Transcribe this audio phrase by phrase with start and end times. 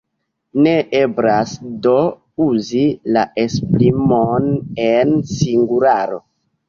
[0.67, 1.51] Ne eblas
[1.83, 1.93] do
[2.45, 2.83] uzi
[3.17, 4.49] la esprimon
[4.91, 6.19] en singularo.